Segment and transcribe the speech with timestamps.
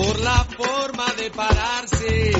[0.00, 2.30] por la forma de pararse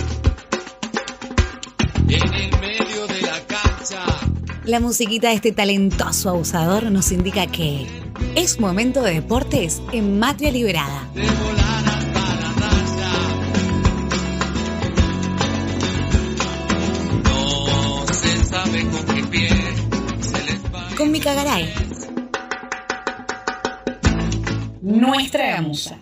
[2.08, 4.04] en el medio de la cancha.
[4.64, 7.86] La musiquita de este talentoso abusador nos indica que
[8.34, 11.06] es momento de deportes en Matria Liberada.
[11.14, 13.12] De volar hasta la raya.
[17.24, 19.48] No se sabe con qué pie
[20.20, 20.88] se les va.
[20.96, 21.74] Con Mica Garay.
[24.80, 25.99] Nuestra gamusa.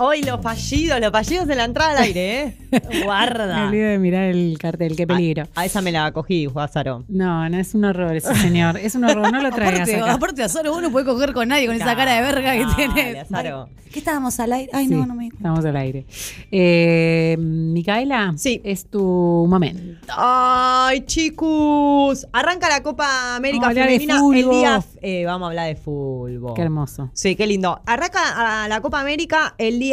[0.00, 2.56] Hoy los fallidos, los fallidos de la entrada al aire, ¿eh?
[2.90, 3.66] Me Guarda.
[3.66, 5.44] olvidé de mirar el cartel, qué peligro.
[5.54, 7.04] A, a esa me la cogí, Guázaro.
[7.08, 8.76] No, no es un horror ese señor.
[8.78, 10.12] Es un horror, no lo traigas Aparte, acá.
[10.14, 13.20] aparte, Azaro, vos no podés coger con nadie con esa cara de verga que tiene.
[13.20, 13.68] Azaro.
[13.92, 14.70] ¿Qué estábamos al aire?
[14.74, 15.28] Ay, Sí, no, no me.
[15.28, 16.04] Estamos al aire.
[16.50, 18.60] Eh, Micaela, Sí.
[18.62, 19.98] es tu momento.
[20.14, 22.26] Ay, chicos.
[22.32, 24.54] Arranca la Copa América Vamos a hablar de Femenina el fútbol.
[24.58, 24.82] día.
[25.00, 26.52] eh, vamos a hablar de fútbol.
[26.54, 27.10] Qué hermoso.
[27.14, 27.80] Sí, qué lindo.
[27.86, 29.87] Arranca a la Copa América el día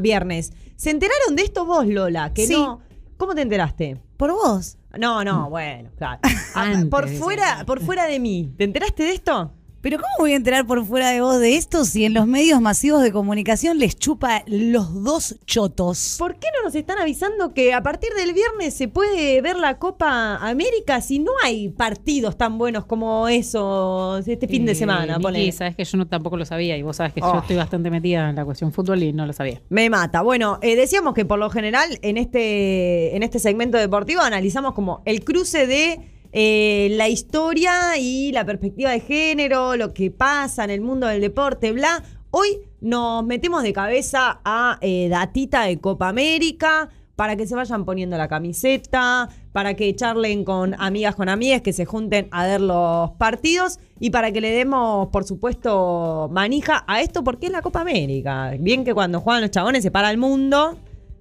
[0.00, 0.52] viernes.
[0.76, 2.32] ¿Se enteraron de esto vos, Lola?
[2.32, 2.54] Que Sí.
[2.54, 2.80] no.
[3.16, 4.00] ¿Cómo te enteraste?
[4.16, 4.78] Por vos.
[4.98, 6.20] No, no, bueno, claro.
[6.54, 8.52] Ah, Antes por fuera, por fuera de mí.
[8.58, 9.52] ¿Te enteraste de esto?
[9.82, 12.60] Pero ¿cómo voy a enterar por fuera de vos de esto si en los medios
[12.60, 16.14] masivos de comunicación les chupa los dos chotos?
[16.20, 19.78] ¿Por qué no nos están avisando que a partir del viernes se puede ver la
[19.80, 25.18] Copa América si no hay partidos tan buenos como esos este fin de Eh, semana?
[25.18, 25.50] Ponele?
[25.50, 27.32] sabes que yo no, tampoco lo sabía y vos sabes que Oh.
[27.34, 29.60] yo estoy bastante metida en la cuestión fútbol y no lo sabía.
[29.68, 30.22] Me mata.
[30.22, 35.02] Bueno, eh, decíamos que por lo general en este, en este segmento deportivo analizamos como
[35.06, 40.70] el cruce de eh, la historia y la perspectiva de género, lo que pasa en
[40.70, 42.02] el mundo del deporte, bla.
[42.30, 47.84] Hoy nos metemos de cabeza a eh, datita de Copa América para que se vayan
[47.84, 52.62] poniendo la camiseta, para que charlen con amigas con amigas, que se junten a ver
[52.62, 57.60] los partidos y para que le demos, por supuesto, manija a esto porque es la
[57.60, 58.52] Copa América.
[58.58, 60.78] Bien que cuando juegan los chabones se para el mundo.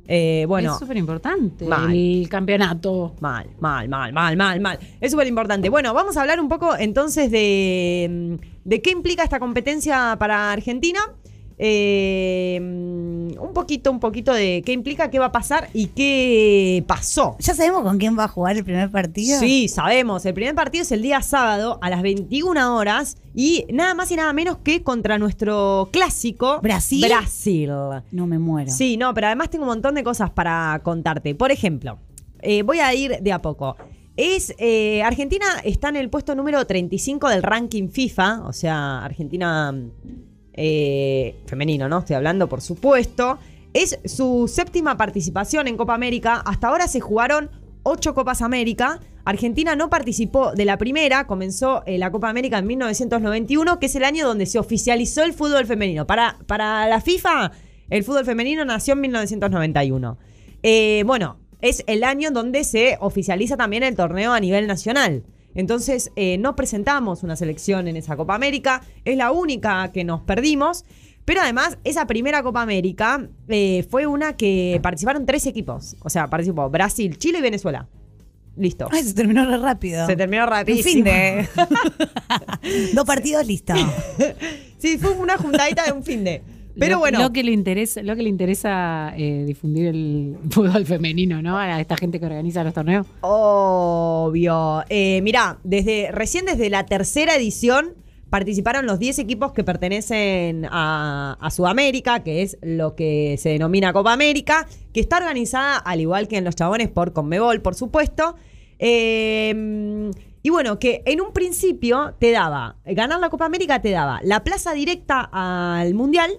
[0.08, 3.16] Eh, bueno, es súper importante el campeonato.
[3.20, 4.80] Mal, mal, mal, mal, mal, mal.
[5.00, 5.70] Es súper importante.
[5.70, 10.52] Bueno, vamos a hablar un poco entonces de, mm, de qué implica esta competencia para
[10.52, 11.00] Argentina.
[11.58, 16.84] Eh, mm, un poquito, un poquito de qué implica, qué va a pasar y qué
[16.88, 17.36] pasó.
[17.40, 19.40] ¿Ya sabemos con quién va a jugar el primer partido?
[19.40, 20.26] Sí, sabemos.
[20.26, 24.16] El primer partido es el día sábado a las 21 horas y nada más y
[24.16, 27.06] nada menos que contra nuestro clásico ¿Brasil?
[27.08, 27.70] Brasil.
[28.12, 28.72] No me muero.
[28.72, 31.36] Sí, no, pero además tengo un montón de cosas para contarte.
[31.36, 32.00] Por ejemplo,
[32.42, 33.78] eh, voy a ir de a poco.
[34.18, 39.74] Es eh, Argentina está en el puesto número 35 del ranking FIFA, o sea, Argentina
[40.54, 42.00] eh, femenino, ¿no?
[42.00, 43.40] Estoy hablando, por supuesto.
[43.74, 46.42] Es su séptima participación en Copa América.
[46.46, 47.50] Hasta ahora se jugaron
[47.84, 49.00] ocho Copas América.
[49.24, 53.96] Argentina no participó de la primera, comenzó eh, la Copa América en 1991, que es
[53.96, 56.08] el año donde se oficializó el fútbol femenino.
[56.08, 57.52] Para, para la FIFA,
[57.90, 60.18] el fútbol femenino nació en 1991.
[60.64, 65.24] Eh, bueno, es el año donde se oficializa también el torneo a nivel nacional.
[65.56, 70.22] Entonces, eh, no presentamos una selección en esa Copa América, es la única que nos
[70.22, 70.86] perdimos.
[71.24, 75.96] Pero además, esa primera Copa América eh, fue una que participaron tres equipos.
[76.02, 77.88] O sea, participó Brasil, Chile y Venezuela.
[78.58, 78.88] Listo.
[78.92, 80.06] Ay, se terminó re rápido.
[80.08, 80.94] Se terminó Un rapidísimo.
[80.94, 81.48] fin de.
[82.94, 83.78] Dos partidos listos.
[84.78, 86.42] Sí, fue una juntadita de un fin de.
[86.82, 87.20] Pero Lo- bueno.
[87.22, 91.58] Lo que le interesa, lo que le interesa eh, difundir el fútbol femenino, ¿no?
[91.58, 93.06] A esta gente que organiza los torneos.
[93.22, 94.84] Obvio.
[94.90, 97.94] Eh, mirá, desde, recién desde la tercera edición
[98.32, 103.92] participaron los 10 equipos que pertenecen a, a Sudamérica, que es lo que se denomina
[103.94, 108.36] Copa América, que está organizada, al igual que en los chabones, por Conmebol, por supuesto.
[108.80, 110.12] Eh,
[110.44, 114.44] y bueno, que en un principio te daba, ganar la Copa América te daba la
[114.44, 116.32] plaza directa al Mundial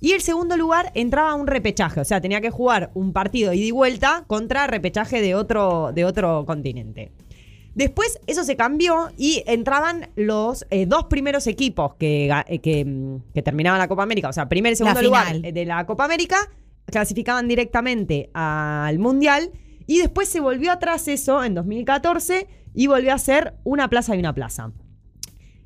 [0.00, 3.52] y el segundo lugar entraba a un repechaje, o sea, tenía que jugar un partido
[3.52, 7.12] ida y vuelta contra repechaje de otro, de otro continente.
[7.74, 13.32] Después eso se cambió y entraban los eh, dos primeros equipos que, eh, que, mm,
[13.34, 16.38] que terminaban la Copa América, o sea, primer y segundo lugar de la Copa América,
[16.86, 19.50] clasificaban directamente al Mundial
[19.86, 24.20] y después se volvió atrás eso en 2014 y volvió a ser una plaza y
[24.20, 24.72] una plaza.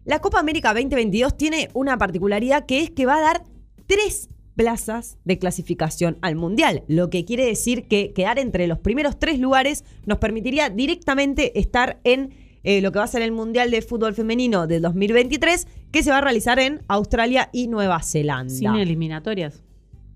[0.04, 3.44] La Copa América 2022 tiene una particularidad que es que va a dar
[3.90, 9.18] tres plazas de clasificación al Mundial, lo que quiere decir que quedar entre los primeros
[9.18, 12.32] tres lugares nos permitiría directamente estar en
[12.62, 16.10] eh, lo que va a ser el Mundial de Fútbol Femenino del 2023, que se
[16.10, 18.54] va a realizar en Australia y Nueva Zelanda.
[18.54, 19.60] Sin eliminatorias.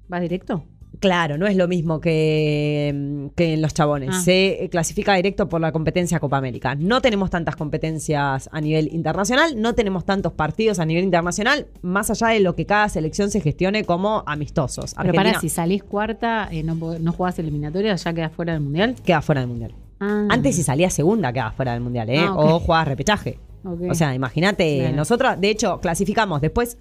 [0.06, 0.64] ¿Vas directo?
[1.00, 4.10] Claro, no es lo mismo que, mm, que en los chabones.
[4.12, 4.20] Ah.
[4.20, 6.74] Se eh, clasifica directo por la competencia Copa América.
[6.74, 12.10] No tenemos tantas competencias a nivel internacional, no tenemos tantos partidos a nivel internacional, más
[12.10, 14.94] allá de lo que cada selección se gestione como amistosos.
[14.94, 18.62] Pero Argentina para, si salís cuarta, eh, no, no jugás eliminatorias, ya quedás fuera del
[18.62, 18.94] mundial.
[19.04, 19.74] queda fuera del Mundial.
[20.00, 20.26] Ah.
[20.30, 22.20] Antes si salía segunda quedaba fuera del Mundial, ¿eh?
[22.20, 22.34] Ah.
[22.36, 23.38] O jugabas repechaje.
[23.64, 24.96] O sea, imagínate, Claro.
[24.96, 26.76] nosotros, de hecho, clasificamos después.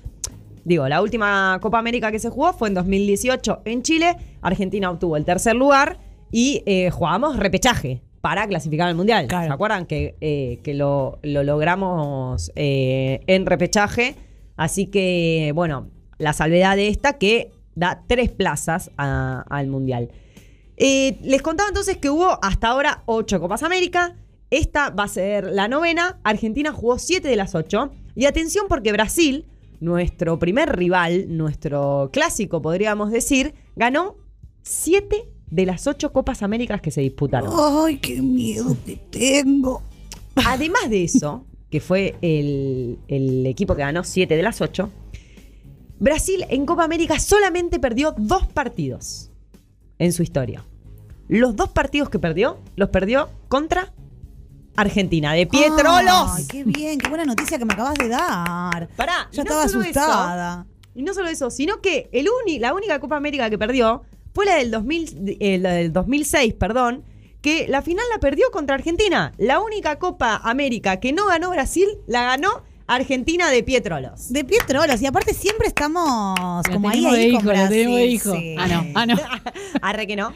[0.65, 4.15] Digo, la última Copa América que se jugó fue en 2018 en Chile.
[4.41, 5.99] Argentina obtuvo el tercer lugar
[6.31, 9.27] y eh, jugamos repechaje para clasificar al Mundial.
[9.27, 9.47] Claro.
[9.47, 14.15] ¿Se acuerdan que, eh, que lo, lo logramos eh, en repechaje?
[14.55, 20.09] Así que, bueno, la salvedad de esta que da tres plazas al Mundial.
[20.77, 24.15] Eh, les contaba entonces que hubo hasta ahora ocho Copas América.
[24.49, 26.19] Esta va a ser la novena.
[26.23, 27.91] Argentina jugó siete de las ocho.
[28.15, 29.45] Y atención porque Brasil,
[29.83, 34.15] nuestro primer rival, nuestro clásico podríamos decir, ganó
[34.61, 37.51] siete de las ocho Copas Américas que se disputaron.
[37.53, 39.81] Ay, qué miedo que tengo.
[40.35, 44.89] Además de eso, que fue el, el equipo que ganó siete de las ocho,
[45.99, 49.31] Brasil en Copa América solamente perdió dos partidos
[49.99, 50.65] en su historia.
[51.27, 53.93] Los dos partidos que perdió, los perdió contra
[54.75, 56.31] Argentina, de Pietrolos.
[56.35, 58.87] Ay, qué bien, qué buena noticia que me acabas de dar.
[58.95, 60.65] Pará, y Ya no estaba eso, asustada.
[60.95, 64.03] y no solo eso, sino que el uni- la única Copa América que perdió
[64.33, 67.03] fue la del, 2000, eh, la del 2006, perdón,
[67.41, 69.33] que la final la perdió contra Argentina.
[69.37, 74.31] La única Copa América que no ganó Brasil, la ganó Argentina de Pietrolos.
[74.33, 76.35] De Pietrolos, y aparte siempre estamos
[76.67, 78.35] La como ahí, ahí con hijo, la Brasil, tenemos de hijo.
[78.35, 78.55] sí.
[78.57, 79.15] Ah, no, ah, no.
[79.81, 80.33] Arre que no.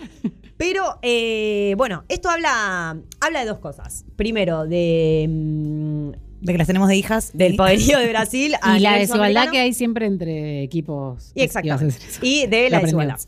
[0.58, 4.06] Pero, eh, bueno, esto habla, habla de dos cosas.
[4.16, 6.10] Primero, de, mm,
[6.42, 7.32] De que las tenemos de hijas.
[7.34, 8.56] del poderío de Brasil.
[8.62, 9.52] a Y la nivel desigualdad sudamericano.
[9.52, 11.32] que hay siempre entre equipos.
[11.36, 11.96] Y exactamente.
[11.98, 12.20] Eso.
[12.24, 13.20] Y de la Lo desigualdad.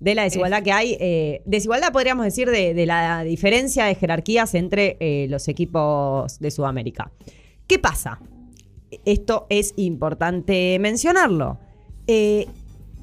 [0.00, 0.96] De la desigualdad que hay.
[0.98, 6.50] eh, desigualdad podríamos decir de, de la diferencia de jerarquías entre eh, los equipos de
[6.50, 7.12] Sudamérica.
[7.66, 8.18] ¿Qué pasa?
[9.04, 11.58] Esto es importante mencionarlo.
[12.06, 12.46] Eh,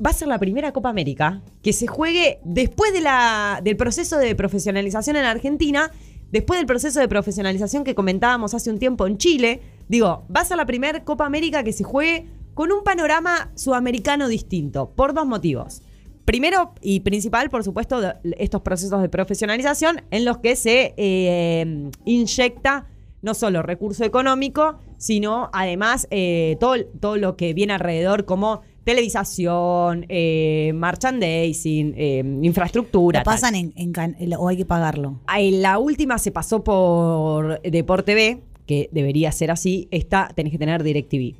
[0.04, 5.16] va a ser la primera Copa América que se juegue después del proceso de profesionalización
[5.16, 5.92] en Argentina,
[6.32, 9.62] después del proceso de profesionalización que comentábamos hace un tiempo en Chile.
[9.88, 14.28] Digo, va a ser la primera Copa América que se juegue con un panorama sudamericano
[14.28, 15.82] distinto, por dos motivos.
[16.26, 18.02] Primero y principal, por supuesto,
[18.38, 22.88] estos procesos de profesionalización en los que se eh, inyecta
[23.22, 30.06] no solo recurso económico, sino además eh, todo, todo lo que viene alrededor como televisación,
[30.10, 33.20] eh, merchandising, eh, infraestructura.
[33.20, 35.20] Lo pasan en, en can- o hay que pagarlo.
[35.28, 39.88] Ay, La última se pasó por Deporte B, que debería ser así.
[39.92, 41.36] Esta tenés que tener DirecTV.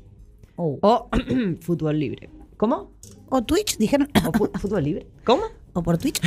[0.58, 0.78] Oh.
[0.82, 1.10] O
[1.62, 2.30] Fútbol Libre.
[2.58, 2.92] ¿Cómo?
[3.30, 4.10] O Twitch, dijeron.
[4.28, 5.08] ¿O Fútbol Libre?
[5.24, 5.44] ¿Cómo?
[5.74, 6.20] O por Twitch.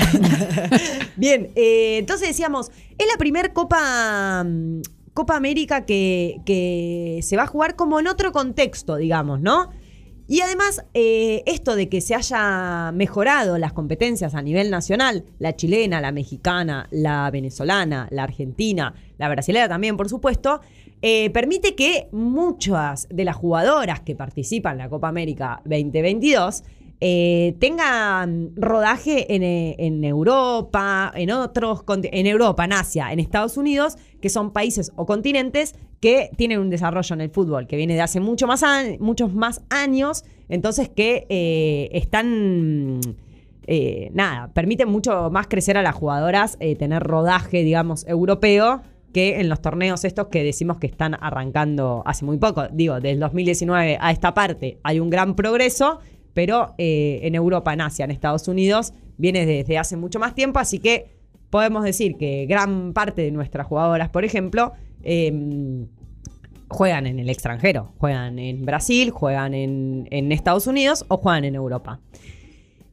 [1.17, 4.81] Bien, eh, entonces decíamos, es la primer Copa, mm,
[5.13, 9.71] Copa América que, que se va a jugar como en otro contexto, digamos, ¿no?
[10.31, 15.56] Y además, eh, esto de que se haya mejorado las competencias a nivel nacional, la
[15.56, 20.61] chilena, la mexicana, la venezolana, la argentina, la brasileña también, por supuesto,
[21.02, 26.62] eh, permite que muchas de las jugadoras que participan en la Copa América 2022
[27.00, 33.57] eh, tengan rodaje en, eh, en Europa, en otros, en Europa, en Asia, en Estados
[33.57, 37.95] Unidos, que son países o continentes que tienen un desarrollo en el fútbol que viene
[37.95, 38.64] de hace mucho más
[38.99, 43.00] muchos más años, entonces que eh, están,
[43.66, 49.40] eh, nada, permiten mucho más crecer a las jugadoras, eh, tener rodaje, digamos, europeo que
[49.40, 52.69] en los torneos estos que decimos que están arrancando hace muy poco.
[52.73, 55.99] Digo, del 2019 a esta parte hay un gran progreso,
[56.35, 60.59] pero eh, en Europa, en Asia, en Estados Unidos, viene desde hace mucho más tiempo,
[60.59, 61.13] así que
[61.51, 64.73] podemos decir que gran parte de nuestras jugadoras, por ejemplo,
[65.03, 65.87] eh,
[66.69, 72.01] juegan en el extranjero, juegan en Brasil, juegan en Estados Unidos o juegan en Europa.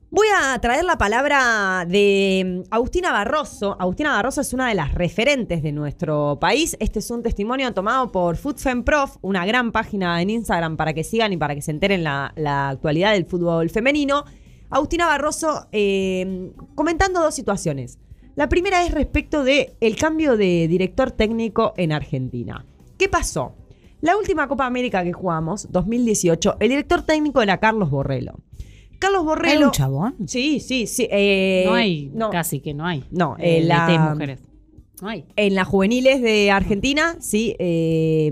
[0.09, 3.75] Voy a traer la palabra de mm, Agustina Barroso.
[3.77, 6.77] Agustina Barroso es una de las referentes de nuestro país.
[6.79, 11.33] Este es un testimonio tomado por FoodFemProf, una gran página en Instagram para que sigan
[11.33, 12.31] y para que se enteren la,
[12.69, 14.23] actualidad del fútbol femenino.
[14.69, 17.99] Agustina Barroso eh, comentando dos situaciones.
[18.37, 22.65] La primera es respecto del el cambio de director técnico en Argentina.
[22.97, 23.55] ¿Qué pasó?
[23.99, 28.35] La última Copa América que jugamos, 2018, el director técnico era Carlos Borrello.
[28.99, 29.65] Carlos ¿Hay Borrello.
[29.67, 30.15] un chabón?
[30.27, 31.07] Sí, sí, sí.
[31.11, 32.29] eh, no hay, no.
[32.29, 33.03] casi que no hay.
[33.11, 34.39] No, eh, la- mujeres.
[35.01, 35.25] No hay.
[35.35, 37.55] En las juveniles de Argentina, sí.
[37.59, 38.31] eh,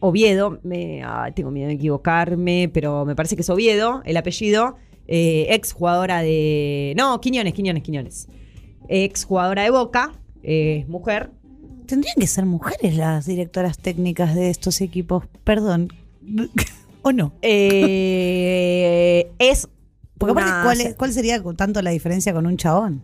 [0.00, 4.76] Oviedo, me, ah, tengo miedo de equivocarme, pero me parece que es Oviedo, el apellido.
[5.06, 6.94] eh, ex jugadora de.
[6.96, 8.28] No, Quiñones, Quiñones, Quiñones.
[8.88, 10.12] Ex jugadora de Boca,
[10.42, 11.30] eh, mujer.
[11.86, 15.24] Tendrían que ser mujeres las directoras técnicas de estos equipos.
[15.44, 15.88] Perdón.
[17.02, 17.32] ¿O no?
[17.42, 19.68] eh, es.
[20.18, 23.02] Porque aparte, ¿cuál, es- cuál sería tanto la diferencia con un chabón?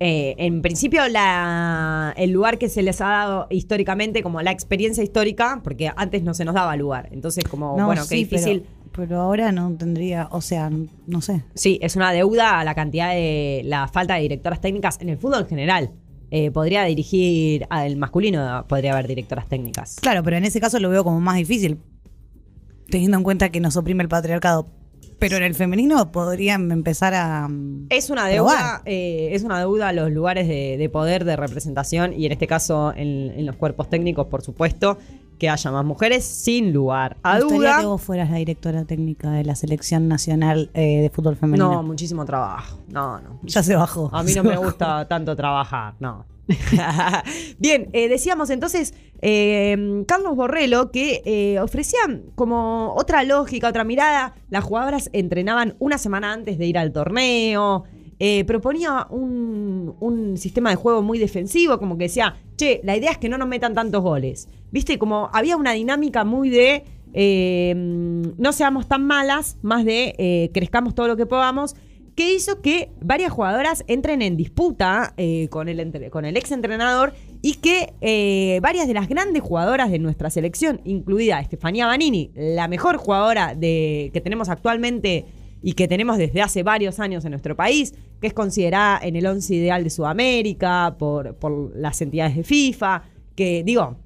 [0.00, 5.02] Eh, en principio, la, el lugar que se les ha dado históricamente, como la experiencia
[5.02, 7.08] histórica, porque antes no se nos daba lugar.
[7.12, 8.62] Entonces, como, no, bueno, sí, qué difícil.
[8.92, 10.70] Pero, pero ahora no tendría, o sea,
[11.06, 11.42] no sé.
[11.54, 15.18] Sí, es una deuda a la cantidad de la falta de directoras técnicas en el
[15.18, 15.90] fútbol en general.
[16.30, 19.96] Eh, podría dirigir al masculino, podría haber directoras técnicas.
[20.00, 21.78] Claro, pero en ese caso lo veo como más difícil,
[22.90, 24.68] teniendo en cuenta que nos oprime el patriarcado.
[25.20, 27.48] Pero en el femenino podrían empezar a...
[27.48, 31.34] mm, Es una deuda, eh, es una deuda a los lugares de, de poder, de
[31.34, 34.96] representación y en este caso en, en los cuerpos técnicos, por supuesto,
[35.40, 37.80] que haya más mujeres sin lugar a Me duda.
[37.80, 41.72] que vos fueras la directora técnica de la selección nacional eh, de fútbol femenino.
[41.72, 42.78] No, muchísimo trabajo.
[42.88, 43.40] No, no.
[43.42, 44.10] ya se bajó.
[44.12, 44.62] A mí no me bajó.
[44.64, 46.26] gusta tanto trabajar, no.
[47.58, 52.00] Bien, eh, decíamos entonces eh, Carlos Borrello que eh, ofrecía
[52.34, 54.34] como otra lógica, otra mirada.
[54.48, 57.84] Las jugadoras entrenaban una semana antes de ir al torneo.
[58.20, 63.12] eh, proponía un, un sistema de juego muy defensivo, como que decía, che, la idea
[63.12, 64.48] es que no nos metan tantos goles.
[64.72, 70.50] Viste, como había una dinámica muy de eh, no seamos tan malas, más de eh,
[70.52, 71.74] crezcamos todo lo que podamos
[72.18, 77.14] que hizo que varias jugadoras entren en disputa eh, con, el, con el ex entrenador
[77.42, 82.66] y que eh, varias de las grandes jugadoras de nuestra selección, incluida Estefanía Banini, la
[82.66, 85.26] mejor jugadora de, que tenemos actualmente
[85.62, 89.24] y que tenemos desde hace varios años en nuestro país, que es considerada en el
[89.24, 93.04] once ideal de Sudamérica por, por las entidades de FIFA,
[93.36, 93.96] que digo,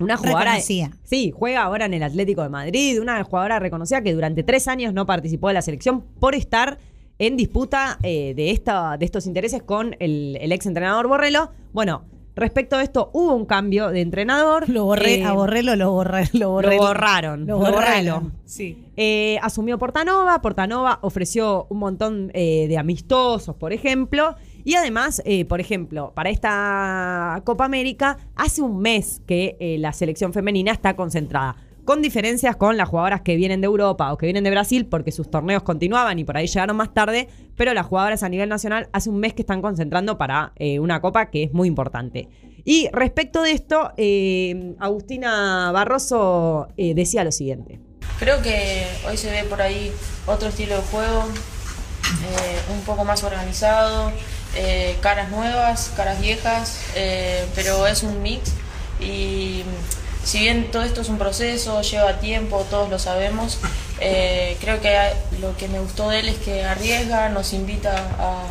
[0.00, 0.50] una jugadora...
[0.50, 0.90] Reconocida.
[1.02, 4.92] Sí, juega ahora en el Atlético de Madrid, una jugadora reconocida que durante tres años
[4.92, 6.78] no participó de la selección por estar
[7.18, 11.50] en disputa eh, de, esta, de estos intereses con el, el ex entrenador Borrello.
[11.72, 12.04] Bueno,
[12.36, 14.68] respecto a esto, hubo un cambio de entrenador.
[14.68, 16.76] Lo borré, Eh, a Borrello lo borré, lo borré.
[16.76, 17.46] lo borraron.
[17.46, 18.32] Lo borraron.
[18.44, 18.84] Sí.
[18.96, 25.60] Eh, asumió Portanova, Portanova ofreció un montón eh, de amistosos, por ejemplo, y además, por
[25.60, 32.02] ejemplo, para esta Copa América, hace un mes que la selección femenina está concentrada, con
[32.02, 35.30] diferencias con las jugadoras que vienen de Europa o que vienen de Brasil, porque sus
[35.30, 39.10] torneos continuaban y por ahí llegaron más tarde, pero las jugadoras a nivel nacional hace
[39.10, 42.28] un mes que están concentrando para eh, una Copa que es muy importante.
[42.64, 47.80] Y respecto de esto, eh, Agustina Barroso eh, decía lo siguiente.
[48.18, 49.92] Creo que hoy se ve por ahí
[50.26, 51.24] otro estilo de juego,
[52.72, 54.12] un poco más organizado,
[55.00, 56.80] caras nuevas, caras viejas,
[57.54, 58.52] pero es un mix
[59.00, 59.62] y
[60.24, 63.60] si bien todo esto es un proceso, lleva tiempo, todos lo sabemos,
[64.00, 64.94] eh, creo que
[65.40, 68.46] lo que me gustó de él es que arriesga, nos invita a,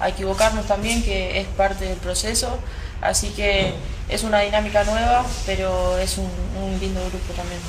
[0.00, 2.58] a equivocarnos también, que es parte del proceso,
[3.00, 3.72] así que
[4.08, 7.60] es una dinámica nueva, pero es un, un lindo grupo también.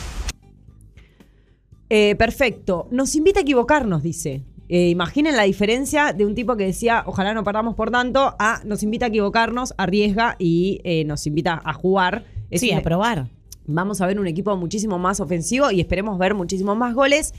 [1.89, 2.87] Eh, perfecto.
[2.91, 4.43] Nos invita a equivocarnos, dice.
[4.69, 8.61] Eh, imaginen la diferencia de un tipo que decía, ojalá no perdamos por tanto, a
[8.65, 12.25] nos invita a equivocarnos, arriesga y eh, nos invita a jugar.
[12.51, 13.29] Es Sí, a probar.
[13.69, 17.33] Vamos a ver un equipo muchísimo más ofensivo y esperemos ver muchísimos más goles.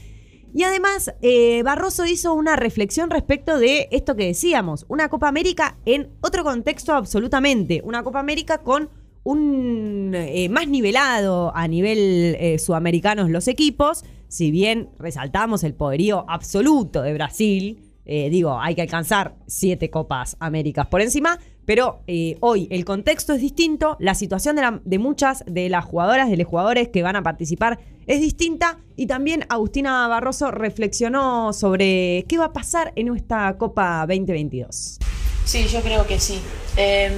[0.54, 5.76] Y además, eh, Barroso hizo una reflexión respecto de esto que decíamos, una Copa América
[5.84, 8.90] en otro contexto absolutamente, una Copa América con
[9.22, 16.24] un eh, más nivelado a nivel eh, sudamericanos los equipos, si bien resaltamos el poderío
[16.28, 21.38] absoluto de Brasil, eh, digo, hay que alcanzar siete Copas Américas por encima,
[21.70, 25.84] pero eh, hoy el contexto es distinto, la situación de, la- de muchas de las
[25.84, 31.52] jugadoras, de los jugadores que van a participar es distinta y también Agustina Barroso reflexionó
[31.52, 34.98] sobre qué va a pasar en esta Copa 2022.
[35.44, 36.40] Sí, yo creo que sí.
[36.76, 37.08] Eh,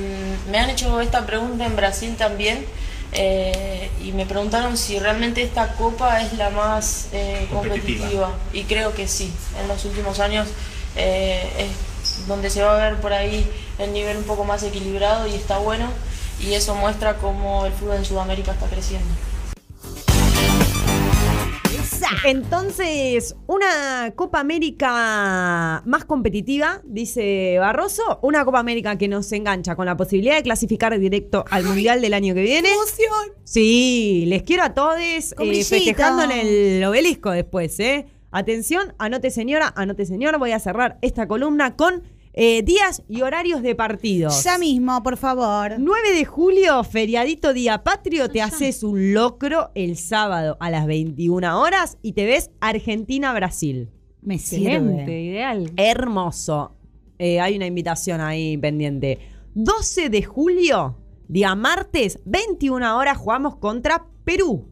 [0.51, 2.67] me han hecho esta pregunta en Brasil también
[3.15, 8.35] eh, y me preguntaron si realmente esta copa es la más eh, competitiva.
[8.53, 9.33] y creo que sí.
[9.63, 10.47] En los últimos años
[10.95, 13.47] eh, es donde se va a ver por ahí
[13.79, 15.89] el nivel un poco más equilibrado y está bueno
[16.41, 19.09] y eso muestra cómo el fútbol en Sudamérica está creciendo.
[22.25, 29.87] Entonces, una Copa América más competitiva, dice Barroso, una Copa América que nos engancha con
[29.87, 32.71] la posibilidad de clasificar directo al Mundial del año que viene.
[32.73, 33.33] ¡Emoción!
[33.45, 38.07] Sí, les quiero a todos eh, festejando en el obelisco después, ¿eh?
[38.31, 42.03] Atención, anote señora, anote señor, voy a cerrar esta columna con
[42.35, 44.43] eh, días y horarios de partidos.
[44.45, 45.75] Ya mismo, por favor.
[45.79, 51.61] 9 de julio, feriadito día patrio, te haces un locro el sábado a las 21
[51.61, 53.91] horas y te ves Argentina-Brasil.
[54.23, 55.23] Me Excelente, sirve.
[55.23, 55.73] ideal.
[55.77, 56.77] Hermoso.
[57.19, 59.19] Eh, hay una invitación ahí pendiente.
[59.55, 60.97] 12 de julio,
[61.29, 64.69] día martes, 21 horas, jugamos contra Perú.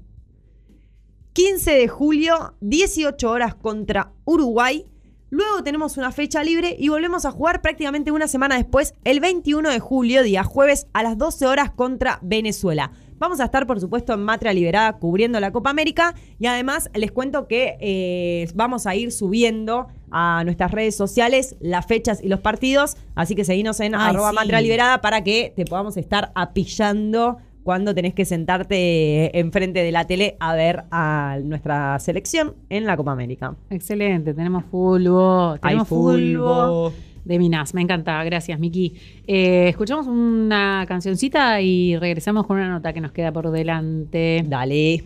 [1.33, 4.90] 15 de julio, 18 horas contra Uruguay.
[5.31, 9.71] Luego tenemos una fecha libre y volvemos a jugar prácticamente una semana después, el 21
[9.71, 12.91] de julio, día jueves, a las 12 horas contra Venezuela.
[13.21, 17.13] Vamos a estar, por supuesto, en Matria Liberada cubriendo la Copa América y además les
[17.13, 22.41] cuento que eh, vamos a ir subiendo a nuestras redes sociales las fechas y los
[22.41, 24.35] partidos, así que seguinos en Ay, arroba sí.
[24.37, 30.07] Matria Liberada para que te podamos estar apillando cuando tenés que sentarte enfrente de la
[30.07, 33.55] tele a ver a nuestra selección en la Copa América.
[33.71, 35.53] Excelente, tenemos fulbo.
[35.53, 36.11] Hay Tenemos fulbo.
[36.19, 36.93] fulbo.
[37.25, 38.95] De Minas, me encanta, gracias Miki.
[39.27, 44.43] Eh, escuchamos una cancioncita y regresamos con una nota que nos queda por delante.
[44.47, 45.05] Dale.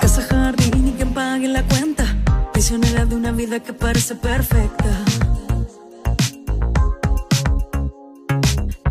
[0.00, 0.83] Casa, jardín
[1.48, 2.04] la cuenta.
[2.52, 5.04] Prisionera de una vida que parece perfecta.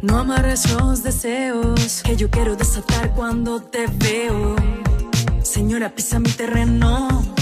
[0.02, 4.56] No amarres los deseos que yo quiero desatar cuando te veo.
[5.42, 7.33] Señora, pisa mi terreno.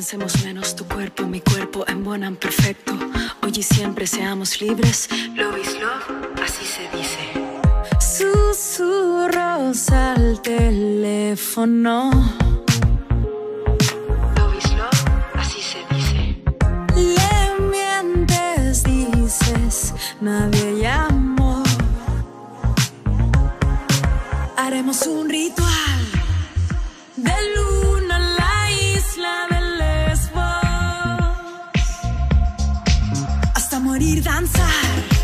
[0.00, 0.74] Pensemos menos.
[0.74, 2.94] Tu cuerpo, mi cuerpo, buen perfecto.
[3.42, 5.10] Hoy y siempre seamos libres.
[5.34, 7.18] Love is love, así se dice.
[8.16, 12.10] Susurros al teléfono.
[14.36, 16.42] Love love, así se dice.
[16.96, 21.62] Le mientes, dices, nadie llamó.
[24.56, 25.79] Haremos un ritual
[34.20, 35.19] danzar.